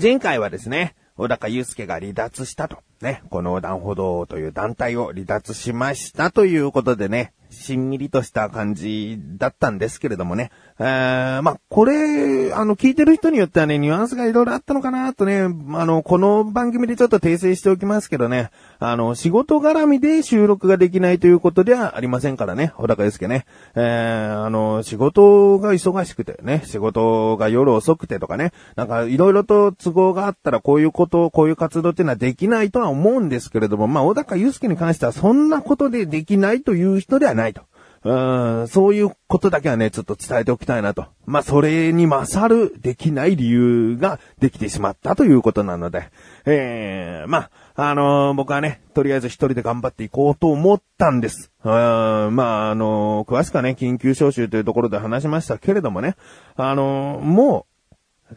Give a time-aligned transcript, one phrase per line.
[0.00, 2.78] 前回はですね、小高祐介が離脱したと。
[3.00, 10.50] ね、この横断歩道という団体を離脱しましたということでね、しんみりとした感じだったんですけれどもね。
[10.78, 15.48] えー、まあ、これ、あの、聞いてる人によってはね、ニュアンスがいろいろあったのかなとね、あ
[15.84, 23.44] の、この番組でちょっと訂正しておきますけどね、あの、仕事絡みで収録ができないということではありませんからね、小高祐介ね。
[23.74, 37.62] えー、あの、仕事が忙しくてね、仕事が夜遅くてとかね、なんかいろいろと都合があったらこういうこと、こういう活動っていうのはできないとは思うんですけれども、まあ、小高祐介に関してはそんなことでできないという人ではないと。
[38.02, 41.06] うん、そういうことだけはね、ちょっと伝えておきたいなと。
[41.26, 46.08] まあ、それに勝るできない理由ができてしまったということなので、
[46.46, 51.50] ええー、まあ、あのー、僕はね、とりあえず一人で頑張っていこうと思ったんです。
[51.62, 56.16] うん、まあ、あのー、詳しくはね、緊急招集というところで話しましたけれどもね、
[56.56, 57.66] あのも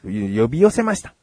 [0.03, 1.15] う、呼び寄せました。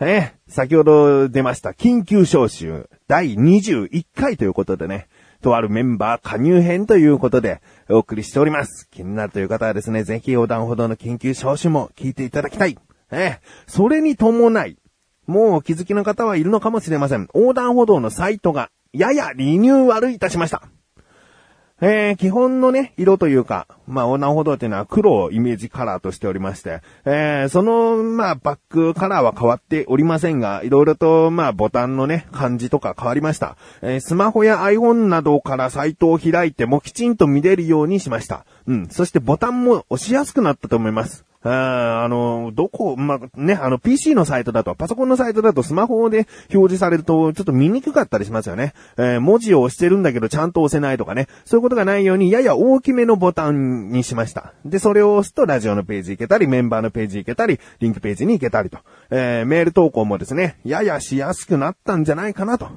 [0.00, 5.08] え、先ほど出ました、緊急招集第21回ということでね、
[5.40, 8.88] とあるメンバー加入編ということでお送りしております。
[8.90, 12.78] 気になるという方はですね、ぜひ横断歩道の緊急招集も聞いていただきたい。
[13.10, 14.78] えそれに伴い、
[15.26, 17.28] もうお気づきの方はいるのかもしれません。
[17.34, 20.62] 横断歩道のサイトがややリニューアルいたしました。
[21.86, 33.58] えー、基本のね、色というか、まあ、横断歩道っていうのは黒をイメージカラーとしておりまして、えー、その、まあ、バックカラーは変わっておりませんが、いろいろと、まあ、ボタンのね、感じとか変わりました。
[33.82, 38.46] えー、スマホや iPhone などからサイトを開いてもきちんと見れるようにしました。
[38.66, 38.88] うん。
[38.88, 41.26] そしてボタンも押しやすくなったと思います。
[41.44, 48.72] あの、どこ、ま、ね、あの、PC のサイトだと、パソコンのサイトだとスマホで表示されると、ちょっと見にくかったりしますよね。
[48.96, 51.28] えー、文字を押してるんだけど、ちゃんと押せないとかね。
[51.44, 54.54] そういうことがないように、やや大きめのボタンにしました。
[54.64, 58.78] で、それを押すと、ラジオのページ行けたり、メンバーのページ行けたり、リンクページに行けたりと。
[59.10, 62.68] えー、メール投稿もですね、ややしやすくなったんじゃないかなと、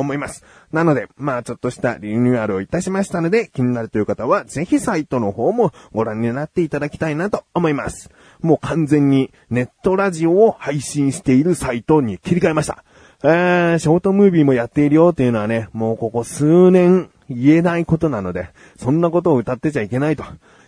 [0.00, 0.44] 思います。
[0.74, 8.10] なので、まあちょっとしたリニューアルをいたしましたので、気になるという方は、ぜひサイトの方もご覧になっていただきたいなと思います。
[8.42, 12.84] もう完全にネットラジオを配信しているサイトに切り替えました。
[13.22, 20.24] えー、ショートムービーもやっているよっていうのはね、もうここ数年言えないことなので、そんなことを歌ってちゃいけないと。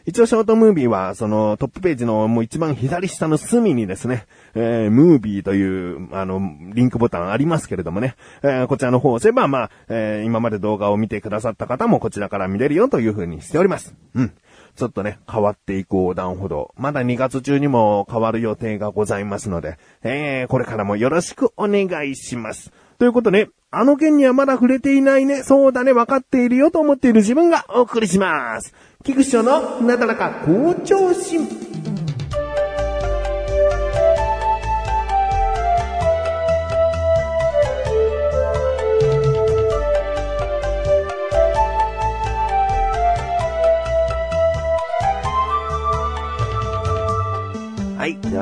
[0.07, 6.41] 一応ショートムービーは、そのトップページのもう一番左下の隅にですね、えー、ムービーという、あの、
[6.75, 13.97] リンクボタンありますけれどもね、えー、こちらの方を押せば、まあ、えー、今まで動画を見てくださった方もこちらから見れるよという風にしております。
[14.15, 14.33] うん。
[14.77, 16.73] ちょっとね、変わっていく横断歩道。
[16.77, 22.71] まだ2月中にも変わる予定がございますので、えー、これからもよろしくお願いします。
[22.99, 28.75] ということで、あの件にはまだ触れていないね、そうだね、分かっているよと思っている自分がお送りします。
[29.07, 31.47] 菊師匠のなだらか校長心。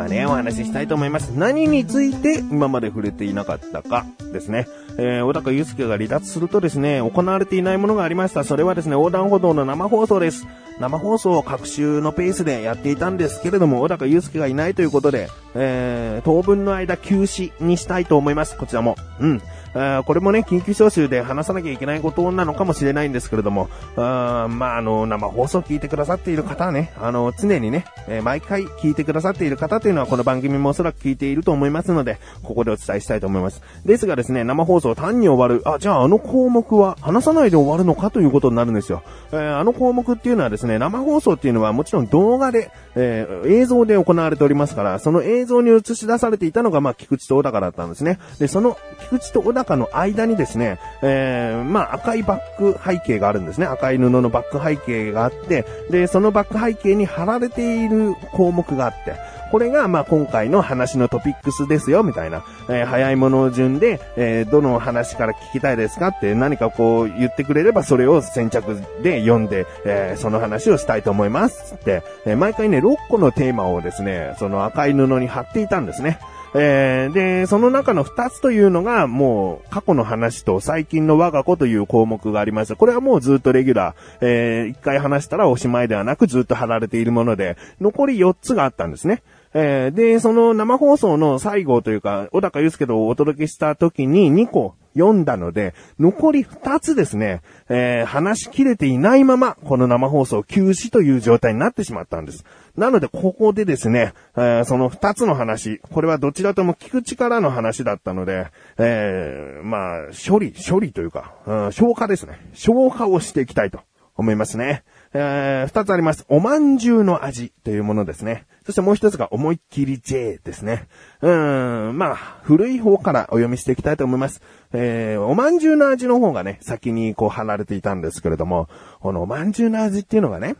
[0.09, 1.31] ね、お話ししたいと思います。
[1.31, 4.67] 何について今まで触れていなかったかですね。
[4.99, 8.45] えー、小高祐介が離脱するとですね、行われていないものがありました。
[8.45, 10.47] それはですね、横断歩道の生放送です。
[10.81, 18.57] 生放送を各週のペースでやっていたんですけれども、小高祐介がいないということで、えー、当分の間休止にしたいと思います。
[18.57, 18.97] こちらも。
[19.21, 19.43] うん。
[19.75, 33.62] これもね、緊急招集で話さなきゃいけないことなのかもしれないんですけれども、あまあ、あの、生放送聞いてくださっている方はね、あの、常にね、えー、毎回聞いてくださっている方というのはこの番組もおそらく聞いていると思いますので、ここでお伝えしたいと思います。
[33.85, 39.03] ですがですね、生放送単に終わる、あ、じゃああの項目は話さないで終わるのかということになるんですよ。
[39.33, 48.19] えー、あの項目っていうのはですね、生放送っていうのはもちろん動画で、えー、映像で行われておりますから、その映像に映し出されていたのが、まあ、菊池と小高だったんですね。
[48.38, 48.76] で、その
[49.11, 53.66] 菊池と小高中の間にですね、えー、まあ、赤いバック背景があるんですね。
[53.66, 59.16] 赤い布のバック背景があって、で、そのバック背景に貼られている項目があって、
[59.50, 62.44] これが、まあ、今回の話のトピックスですよ、みたいな。
[62.69, 71.75] えー、早いもの順で、えー、どの話から聞きたいですかって何かこう言ってくれれば、それを先着で読んで、えー、その話をしたいと思います。
[71.75, 76.19] って、え毎回ね、6個のテーマをですね、その赤い布に貼っていたんですね。
[76.56, 82.77] えー、で、その中の二つというのが、もう、過去の話と最近の我が子という項目がありました。
[82.77, 89.23] これはもうずっとレギュラー、えー、一回話したらおしまいではなくずっと貼られているもので、残り4つがあったんですね。
[89.53, 102.44] えー、で、その生放送の最後というか、小高祐介とお届けした時に2個読んだので、残り2つですね、えー、話し切れていないまま、この生放送休止という状態になってしまったんです。
[102.76, 108.46] なので、ここでですね、えー、その二つの話、これはどちらとも聞く力の話だったので、
[108.79, 112.40] えー、まあ、処理、処理というか、うん、消化ですね。
[112.55, 113.81] 消化をしていきたいと
[114.17, 114.85] 思いますね。
[115.16, 116.26] えー、二つあります。
[116.28, 118.46] おまんじゅうの味というものですね。
[118.66, 120.88] そしてもう一つが思いっきり J ですね。
[121.22, 124.43] うーん、まあ、古い方からお読みしていきたいと思います。
[124.72, 128.69] えー、おまんじゅうの味の方がね、先にこう離れていたんですけれども、
[128.99, 130.56] このおまんじゅうの味っていうのがね、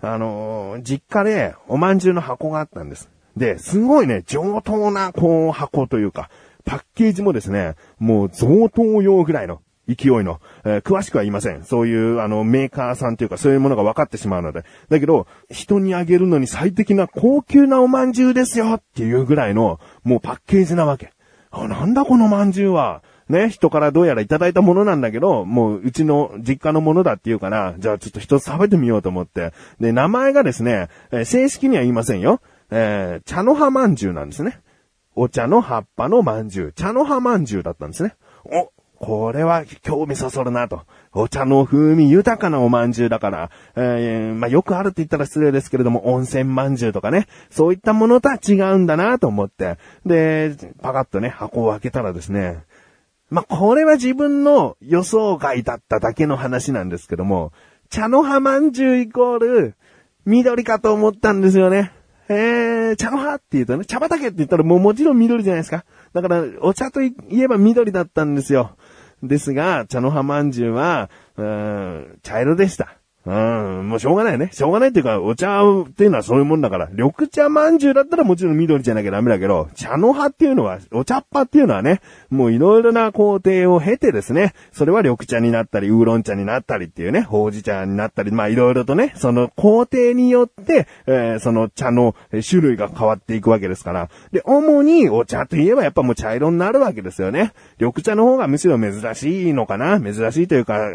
[0.00, 3.10] あのー、実家でおまんじゅうの箱があったんです。
[3.36, 6.30] で、すごいね、上等な、こう、箱というか、
[6.64, 11.64] パッケージもですね、もう贈答用ぐらいの勢いの、えー、詳しくは言いません。
[11.64, 14.64] そういう、あの、メーカーさんというか、そういうものが分かってしまうので。
[14.90, 21.12] だけど、人にあげるのに最適な高級なおまんじゅうですよっていうぐらいの、もうパッケージなわけ。
[21.50, 23.02] あ、なんだこのまんじゅうは。
[23.28, 29.52] ね、人からどうやらいただいたものなんだけど、もううちの実家のものだっていうから、じゃあちょっと一つ食べてみようと思って。
[29.80, 32.40] で、名前がですね、えー、正式には言いませんよ。
[32.70, 34.60] えー、茶の葉まんじゅうなんですね。
[35.14, 36.72] お茶の葉っぱのまんじゅう。
[36.72, 38.14] 茶の葉まんじゅうだったんですね。
[38.44, 38.70] お、
[39.00, 40.82] これは興味そそるなと。
[41.12, 52.64] お茶の風味豊かなお饅頭だから、えー、まあ、よくあるって言ったら失礼ですけれども、温泉饅頭とかね、そういったものとは違うんだなと思って、で、パカッとね、箱を開けたらですね、
[53.30, 57.52] まあ、これは自分の予想外だっただけの話なんですけども、
[57.90, 59.74] 茶の葉饅頭イコール、
[60.26, 61.92] 緑かと思ったんですよね。
[62.30, 65.84] えー、茶の葉って言うとね、茶畑って言ったらもうもちろん緑じゃないですか。
[66.12, 68.76] だから、お茶といえば緑だったんですよ。
[69.22, 72.97] ですが、茶の葉まんじゅうは、うん、茶色でした。
[73.28, 74.48] うん、もうしょうがないよね。
[74.52, 92.14] しょうがないっていうか、お茶っていうのはそういうもんだから、緑茶まんじゅうだったらもちろん緑じゃなきゃダメだけど、茶の葉っていうのは、お茶っ葉っていうのはね、もういろいろな工程を経てですね、それは緑茶になったり、ウーロン茶になったりっていうね、ほうじ茶になったり、まあいろいろとね、その工程によって、えー、その茶の
[92.48, 94.08] 種類が変わっていくわけですから。
[94.32, 97.52] で、主にお茶といえばやっぱもう茶色になるわけですよね。
[97.78, 100.92] 緑茶の方がむしろ珍しいのかな珍しいというか、う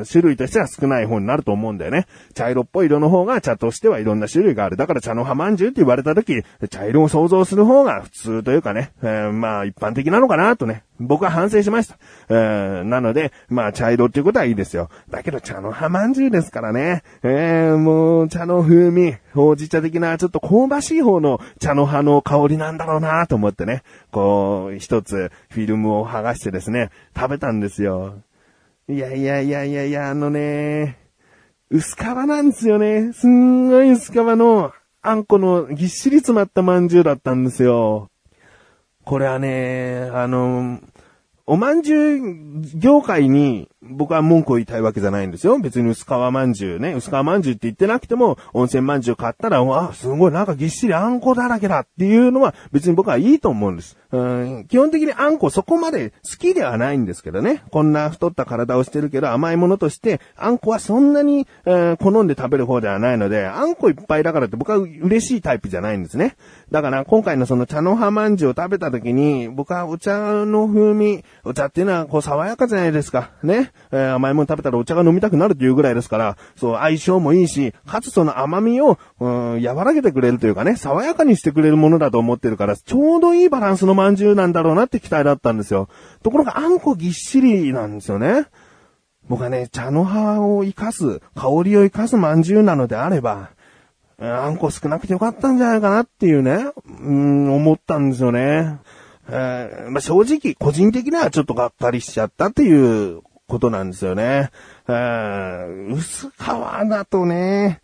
[0.00, 2.06] ん、種類としては少ない方になると思う思うんだよね。
[2.34, 4.76] 茶色っぽい色の方が茶としてはいろんな種類がある。
[4.76, 11.98] だから茶の葉まんじゅうって言われた時、茶色を想像する方が普通というかね、えー、まあ一般的なのかなとね、僕は反省しました。
[12.28, 14.88] えー、なので、まあ茶色っていうことはいいですよ。
[15.10, 28.14] だけど茶の葉まんじゅうですからね、えー、もう茶の風味、ほうじ茶的なちょっと香ばしい方の茶の葉の香りなんだろうなと思ってね、こう、一つフィルムを剥がしてですね、食べたんですよ。
[28.88, 30.96] いやいやいやいやいや、あのね、
[31.70, 33.12] 薄皮なんですよね。
[33.12, 34.72] すんごい薄皮の
[35.02, 38.10] あんこのぎっしり詰まったまんじゅうだったんですよ。
[39.04, 40.80] これはね、あの、
[41.50, 42.20] おまんじゅう
[42.74, 45.58] 業界に僕は文句を言いたいわけじゃないんですよ。
[45.58, 53.96] 別に薄皮まんじゅうね、薄皮まんじゅうって言ってなくても、温泉まんじゅう買ったら、わあ、すごいなんかぎっしりあんこだらけだっていうのは別に僕はいいと思うんです。
[54.10, 57.62] うん基本的にあんこそこまで好きではないんですけどね。
[57.70, 66.36] こんな太った体をしてるけど甘いものとして、あんこはそんなに、えー、好んで食べる方ではないので、あんこいっぱいだからって僕は嬉しいタイプじゃないんですね。
[66.70, 73.30] だから今回のその茶の葉まんじゅうを食べた時に、僕はお茶の風味、お茶っていうのはこう爽やかじゃないですか。
[73.42, 73.72] ね。
[73.90, 85.88] えー、甘いもの食べたらお茶が飲みたくなるというぐらいですから、そう、相性もいいし、かつその甘みを、うん、和らげてくれるというかね、爽やかにしてくれるものだと思ってるから、ちょうどいいバランスの饅頭なんだろうなって期待だったんですよ。
[86.22, 88.46] ところがあんこぎっしりなんですよね。
[89.28, 93.50] 僕はね、茶の葉を活かす、香りを活かす饅頭なのであれば、
[94.20, 96.72] あんこ少なくてよかったんじゃないかなっていうね、
[97.02, 98.78] うん、思ったんですよね。
[99.30, 104.50] えー、まあ、正直、個人的にはちょっとがっかりしちゃったっていうことなんですよね。
[104.88, 106.34] えー、薄皮
[106.88, 107.80] だとね、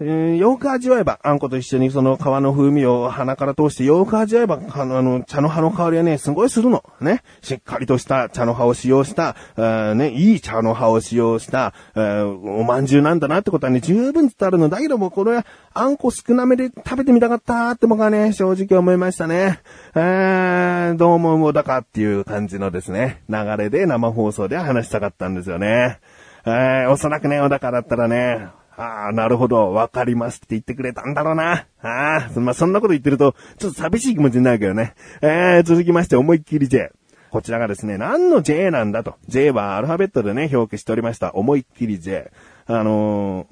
[0.00, 6.82] えー、よく味わえば、あんこと一緒にその皮の風味を鼻から通してよく味わえば、あの、茶の葉の香りはね、すごいするの。
[7.00, 7.22] ね。
[7.42, 14.68] しっかりとした茶の葉を使用した、えね、いい茶の葉を使用した、えー、お饅頭なんだなってことはね、十分伝わるの。
[14.68, 19.60] だけども、これは、あんこ少なめで食べてみたかったって僕はね、正直思いましたね。
[19.94, 26.00] えー、どうももうだかっていう感じのですね、流れで生放送で話したかったんですよね。
[26.46, 31.66] えー、おそらくね、小高だったらね、ああ、なるほど、わかりますって言ってくれたんだろうな。
[31.80, 34.94] ああ、まあ、そんなこと言ってると、ちょっと寂しい気持ちになるけどね。
[35.22, 36.90] えー、続きまして、思いっきり J。
[37.30, 39.16] こちらがですね、何の J なんだと。
[39.28, 41.34] J はアルファベットでね、表記しておりました。
[41.34, 42.30] 思いっきり J。
[42.66, 43.46] あのー、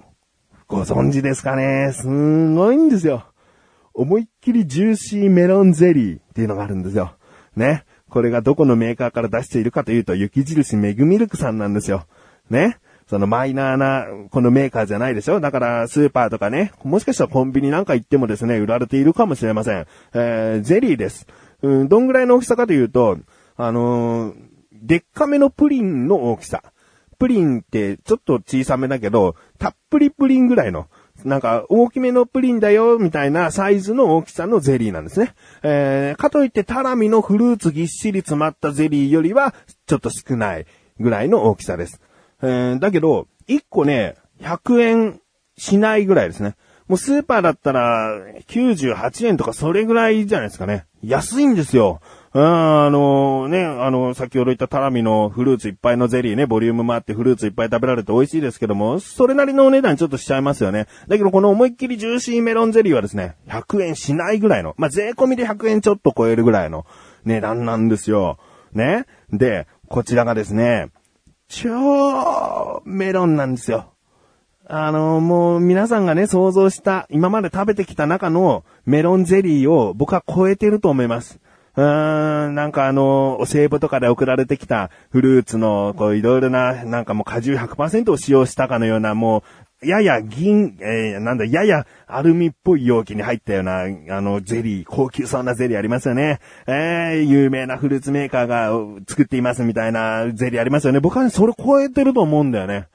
[0.66, 3.26] ご存知ですかねすんごいんですよ。
[3.94, 7.14] 思いっきりジューシーメロンゼリーっていうのがあるんですよ。
[7.56, 7.84] ね。
[8.08, 12.06] これがどこのメーカーから出しているかというと、雪印メグミルクさんなんですよ。
[12.50, 12.78] ね。
[13.08, 15.40] そのマイナーな、このメーカーじゃないでしょ？
[15.40, 19.86] だからスーパーとかね、もしかしたらコンビニなんか行ってもですね、売られているかもしれません。
[20.14, 21.26] えー、ゼリーです。
[21.62, 23.18] うん、どんぐらいの大きさかというと、
[23.56, 24.34] あのー、
[24.72, 26.62] でっかめのプリンの大きさ。
[27.18, 30.88] プリンってちょっと小さめだけど、たっぷりプリンぐらいの。
[31.24, 35.34] なんか、大きめのプリンだよ、みたいなサイズの大きさのゼリーなんですね。
[35.62, 39.54] えー、かといってタラミのフルーツぎっしり詰まったゼリーよりは、
[39.86, 40.66] ちょっと少ない
[40.98, 42.00] ぐらいの大きさです。
[42.42, 45.20] えー、だけど、1個ね、100円
[45.56, 46.56] しないぐらいですね。
[46.88, 48.18] もうスーパーだったら、
[48.48, 50.86] 98円とかそれぐらいじゃないですかね。
[51.02, 52.00] 安いんですよ。
[52.34, 60.86] うん、あのね、あの、先ほど言ったタラミのフルーツいっぱいのゼリーね、ボリュームもあってフルーツいっぱい食べられて美味しいですけども、それなりのお値段ちょっとしちゃいますよね。
[61.08, 66.86] だけどこの思いっきりジューシーメロンゼリーはですね、100円しないぐらいの、まあ、税込みで100円ちょっと超えるぐらいの
[67.24, 68.38] 値段なんですよ。
[68.72, 69.06] ね。
[69.30, 70.88] で、こちらがですね、
[71.52, 73.92] 超メロンなんですよ。
[74.66, 81.40] あの、もう皆さんがね、想像した、今まで食べてきた中のメロンゼリーを僕は超えてると思います。
[81.76, 89.42] うーん、なんかあの、お歳暮とかで送られてきたフルーツの、こういろいろな、なんかもう果汁100%を使用したかのような、もう、
[89.82, 96.38] やや銀、えー、なんだ、ややアルミっぽい容器に入ったような、あの、ゼリー、高級そうなゼリーありますよね。
[96.66, 98.70] えー、有名なフルーツメーカーが
[99.08, 101.00] 作っていますみたいなゼリーありますよね。
[101.00, 102.86] 僕はね、それ超えてると思うんだよね。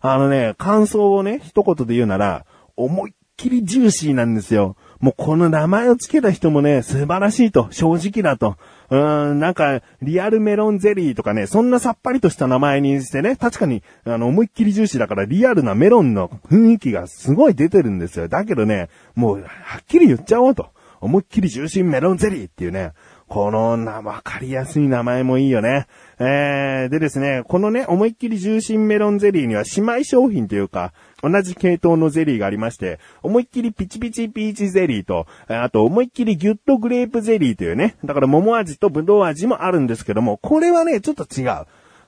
[0.00, 2.44] あのね、感想をね、一言で言うなら、
[2.76, 4.76] 思いっきりジューシーなんですよ。
[5.00, 8.56] もうこの名前を付けた人もね、素晴らしいと、正直だと。
[8.90, 18.28] うーん、なんか、リアルメロンゼリーとかね、そんなさっぱりとした名前にしてね、確かに、あの、思いっきり重視だからリアルなメロンの雰囲気がすごい出てるんですよ。
[18.28, 20.70] だけどね、もう、はっきり言っちゃおうと。
[21.04, 22.92] 思いっきりジューシーメロンゼリーっていうね、
[23.28, 25.86] このな、わかりやすい名前もいいよね。
[26.18, 41.66] えー、でですね、このね、思いっきり重心メロンゼリーには姉妹商品というか、同じ系統のゼリーがありまして、思いっきりピチピチピーチゼリーと、あと思いっきりギュッとグレープゼリーというね、だから桃味とブドウ味もあるんですけども、これはね、ちょっと違う。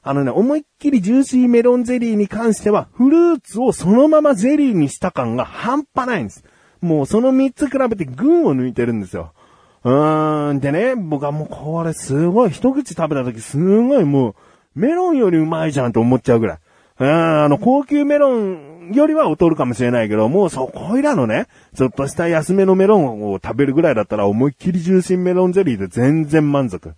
[0.09, 6.45] あのね、思いっきりジューシーメロンゼリーに関しては、フルーツをそのままゼリーにした感が半端ないんです。
[6.81, 9.33] もうその3つ比べて群を抜いてるんですよ。
[9.87, 10.61] うーん。
[10.61, 14.35] でね、僕はもうこれすごい、一口食べた時すごいもう、
[14.75, 16.59] メロンよりうまいじゃんと思っちゃうぐらい。
[16.99, 26.93] うん、あの、高級メロンよりは劣るかもしれないけど、もうそこいらのね、ちょっとした安めのメロンを食べるぐらいだったら思いっきり重心メロンゼリーで全然満足。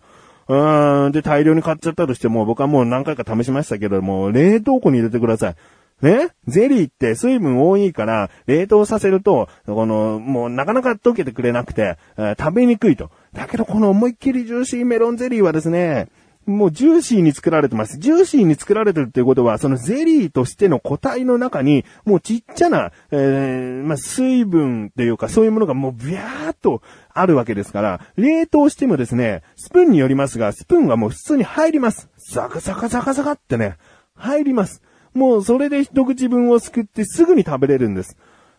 [0.49, 5.57] うん、で、大量に買っちゃったとしても、僕はもう何回か試しましたけども、冷凍庫に入れてください。
[6.00, 6.31] ね？
[6.47, 13.11] ゼリーって水分多いから、冷凍させると、この、もうなかなか溶けてくれなくて、えー、食べにくいと。
[13.33, 16.09] だけどこの思いっきりジューシーメロンゼリーはですね、
[16.47, 17.99] もうジューシーに作られてます。
[17.99, 26.81] ジューシーに作られてるっていうことは、そのゼリーとしての個体の中に、もうちっちゃな、えー、まあ、水分っていうか、そういうものがもうビャーっと
[27.12, 32.09] あるわけですから、冷凍してもですね、スプーンによりますが、スプーンはもう普通に入ります。
[32.31, 33.76] ザカザカザカザカってね、
[34.14, 34.81] 入ります。
[35.14, 38.16] もうそれで一口分をすくってすぐに食べれるんです。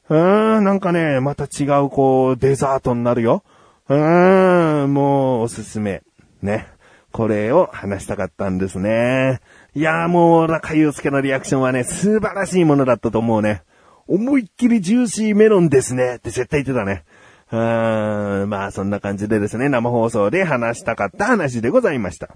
[0.09, 3.43] うーん、なんかね、また違うこう、デザートになるよ。
[3.87, 6.01] うーん、もうおすすめ。
[6.41, 6.67] ね。
[7.11, 9.39] これを話したかったんですね。
[9.75, 13.63] いやーもう、中祐介のリアクションはね、素晴らしいものだったと思うね。
[14.07, 17.03] 思いっきりジューシーメロンですねって絶対言ってたね。
[17.51, 22.29] うーん、まあそんな感じでですね、生放送で話したかった話でございました。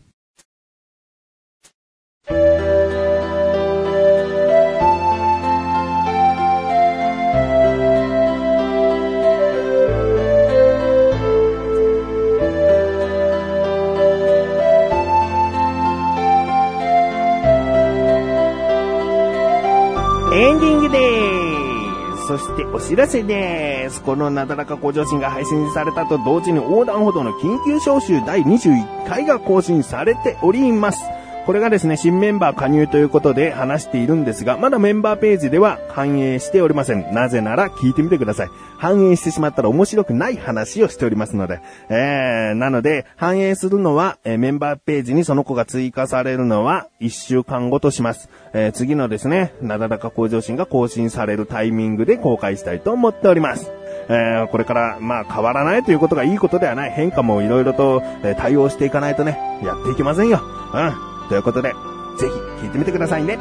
[20.35, 22.27] エンディングです。
[22.27, 24.01] そしてお知らせです。
[24.01, 31.03] このなだらか向上心が配信されたと同時に横断歩道の緊急招集第21回が更新されております。
[31.45, 37.13] これがですね、新メンバー加入ということで話しているんですが、まだメンバーページでは反映しておりません。
[37.13, 38.49] なぜなら聞いてみてください。
[38.77, 41.59] 反映してしまったら面白くない話をしておりますので。
[41.89, 48.29] えー、なので、反映するのは、えー、メンバーページにその子が追加されるのは1週間後とします。
[48.53, 53.69] えー、次のですね、なだらか向上心が更新されるタイミングで公開したいと思っております。
[54.07, 56.91] えー、これから、まあ変わらないということがいいことではない。
[56.91, 60.41] 変化もいろいろと、えー、対応していかないとね、やっていけませんよ。
[60.73, 61.12] うん。
[61.29, 61.73] ということで、
[62.17, 63.39] ぜひ聞いてみてくださいね。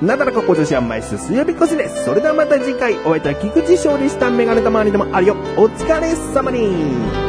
[0.00, 2.04] なだらか今年は毎週水曜日越しです。
[2.04, 4.30] それではまた次回、お会いいた菊池翔でした。
[4.30, 5.36] メガネたまわりでもあるよ。
[5.56, 7.27] お疲れ様に。